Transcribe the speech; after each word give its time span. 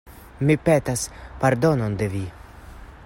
Mi 0.49 0.55
petas 0.69 1.03
pardonon 1.43 1.99
de 2.01 2.09
vi. 2.15 2.25